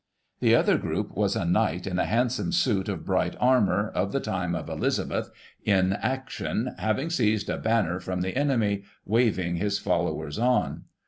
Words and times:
The 0.39 0.55
other 0.55 0.79
group 0.79 1.15
was 1.15 1.35
a 1.35 1.45
knight 1.45 1.85
in 1.85 1.99
a 1.99 2.05
handsome 2.07 2.51
suit 2.53 2.89
of 2.89 3.05
bright 3.05 3.35
armour, 3.39 3.89
of 3.93 4.11
the 4.11 4.19
time 4.19 4.55
of 4.55 4.67
Elizabeth, 4.67 5.29
in 5.63 5.93
action, 5.93 6.73
having 6.79 7.11
seized 7.11 7.51
a 7.51 7.57
banner 7.59 7.99
from 7.99 8.21
the 8.21 8.35
enemy, 8.35 8.81
waving 9.05 9.57
his 9.57 9.77
followers 9.77 10.39
on. 10.39 10.85